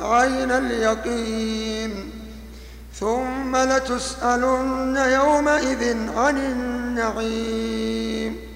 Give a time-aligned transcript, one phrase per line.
[0.00, 2.10] عين اليقين.
[3.00, 8.43] ثم لتسألن يومئذ عن النعيم.